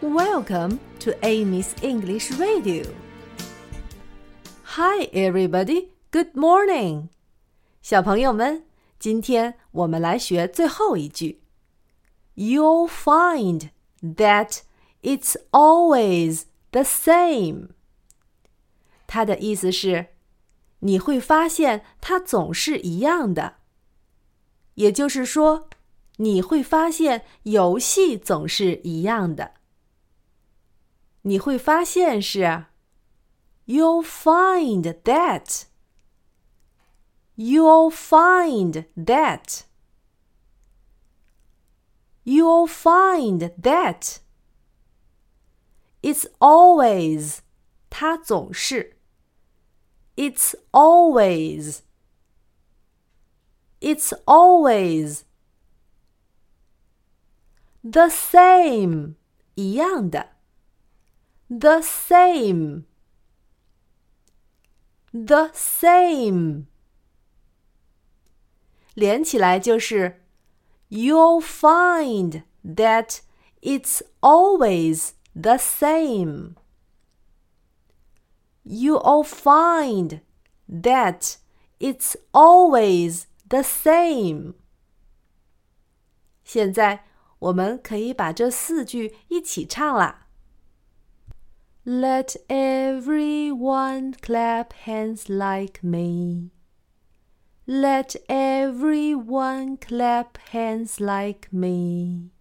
[0.00, 2.84] Welcome to Amy's English Radio.
[4.62, 5.88] Hi, everybody.
[6.10, 7.08] Good morning.
[7.82, 8.64] 小朋友们，
[8.98, 11.40] 今天我们来学最后一句。
[12.34, 13.70] You'll find
[14.02, 14.60] that
[15.02, 17.70] it's always the same.
[19.06, 20.08] 它的意思是，
[20.80, 23.54] 你会发现它总是一样的。
[24.74, 25.68] 也就是说，
[26.16, 29.54] 你会发现游戏总是一样的。
[31.22, 32.66] 你会发现是，
[33.66, 35.64] You'll find that.
[37.36, 39.64] You'll find that.
[42.24, 44.20] You'll find that.
[46.02, 47.40] It's always.
[47.90, 48.96] 它总是。
[50.16, 51.80] It's always.
[53.80, 55.22] It's always.
[57.82, 59.14] The same.
[59.56, 60.36] 一样的。
[61.50, 62.84] the same,
[65.12, 66.64] the same，
[68.94, 70.22] 连起来就是
[70.88, 73.20] You'll find that
[73.60, 76.54] it's always the same.
[78.64, 80.20] You'll find
[80.68, 81.36] that
[81.78, 84.54] it's always the same.
[86.44, 87.04] 现在
[87.38, 90.19] 我们可以把这四句一起唱啦。
[91.91, 96.49] Let everyone clap hands like me.
[97.67, 102.31] Let everyone clap hands like me.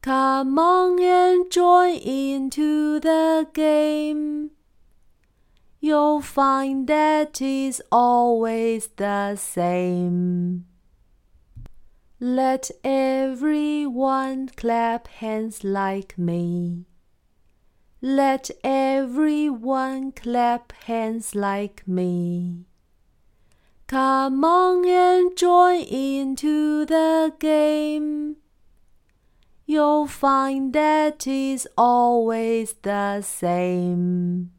[0.00, 4.52] Come on and join into the game.
[5.78, 10.64] You'll find that is always the same.
[12.18, 16.86] Let everyone clap hands like me.
[18.02, 22.64] Let everyone clap hands like me.
[23.86, 28.36] Come on and join into the game.
[29.66, 34.52] You'll find that is always the same.